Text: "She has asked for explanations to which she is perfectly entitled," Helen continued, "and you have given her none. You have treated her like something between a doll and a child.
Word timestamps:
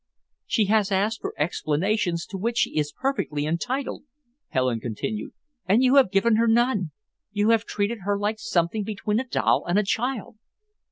"She 0.47 0.65
has 0.65 0.91
asked 0.91 1.21
for 1.21 1.35
explanations 1.37 2.25
to 2.25 2.37
which 2.39 2.57
she 2.57 2.75
is 2.75 2.91
perfectly 2.91 3.45
entitled," 3.45 4.03
Helen 4.47 4.79
continued, 4.79 5.33
"and 5.67 5.83
you 5.83 5.93
have 5.97 6.09
given 6.09 6.37
her 6.37 6.47
none. 6.47 6.89
You 7.33 7.49
have 7.51 7.65
treated 7.65 7.99
her 8.03 8.17
like 8.17 8.39
something 8.39 8.83
between 8.83 9.19
a 9.19 9.27
doll 9.27 9.63
and 9.67 9.77
a 9.77 9.83
child. 9.83 10.37